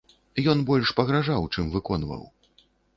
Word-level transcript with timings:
Ён 0.53 0.63
больш 0.69 0.95
пагражаў, 1.01 1.47
чым 1.55 1.65
выконваў. 1.79 2.29